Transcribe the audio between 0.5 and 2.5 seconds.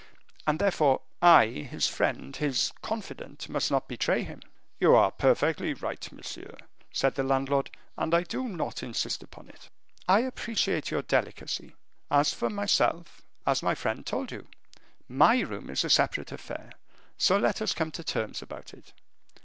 therefore, I, his friend,